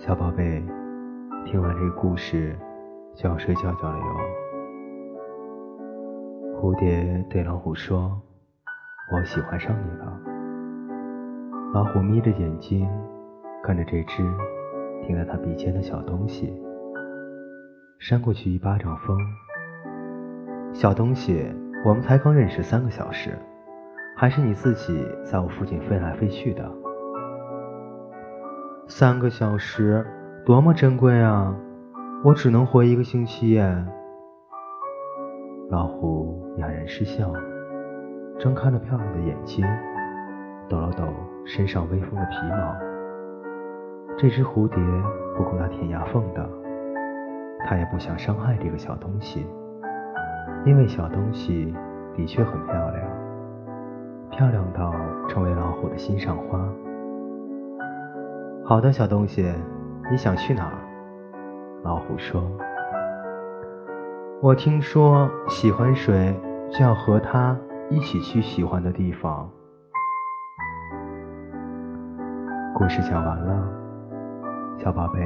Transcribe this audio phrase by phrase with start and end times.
[0.00, 0.64] 小宝贝，
[1.44, 2.56] 听完这个故事
[3.14, 4.04] 就要睡觉觉了哟。
[6.56, 8.18] 蝴蝶对老虎说
[9.12, 10.18] ：“我喜欢上你了。”
[11.74, 12.88] 老虎眯着眼睛
[13.62, 14.22] 看着这只
[15.02, 16.50] 停在他鼻尖的小东西，
[17.98, 19.18] 扇过去一巴掌风。
[20.72, 21.44] 小东西，
[21.84, 23.38] 我们才刚认识三个小时，
[24.16, 26.79] 还是你自己在我附近飞来飞去的。
[28.90, 30.04] 三个小时，
[30.44, 31.54] 多么珍贵啊！
[32.24, 33.86] 我只能活一个星期耶。
[35.70, 37.32] 老虎哑然失笑，
[38.36, 39.64] 睁开了漂亮的眼睛，
[40.68, 41.04] 抖了抖
[41.46, 42.74] 身上微风的皮毛。
[44.18, 44.82] 这只蝴蝶
[45.36, 46.44] 不顾它舔牙缝的，
[47.64, 49.46] 它也不想伤害这个小东西，
[50.66, 51.72] 因为小东西
[52.16, 53.08] 的确很漂亮，
[54.32, 54.92] 漂亮到
[55.28, 56.58] 成为老虎的心上花。
[58.70, 59.52] 好的，小东西，
[60.12, 60.78] 你想去哪儿？
[61.82, 62.40] 老虎说
[64.40, 66.40] ：“我听说喜欢谁，
[66.70, 69.50] 就要和他一起去喜欢的地方。”
[72.78, 73.68] 故事讲完了，
[74.78, 75.18] 小宝贝，